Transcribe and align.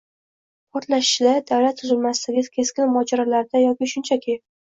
portlashida, 0.77 1.33
davlat 1.51 1.77
tuzilmasidagi 1.81 2.45
keskin 2.55 2.89
mojarolarda 2.95 3.63
yoki 3.65 3.91
shunchaki 3.93 4.37